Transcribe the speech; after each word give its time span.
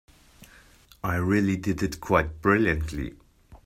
I 1.03 1.17
really 1.17 1.57
did 1.57 1.83
it 1.83 2.01
quite 2.01 2.41
brilliantly. 2.41 3.13